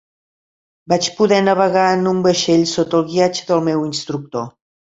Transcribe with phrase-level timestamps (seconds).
[0.93, 4.53] Vaig poder navegar en un vaixell, sota el guiatge del meu instructor.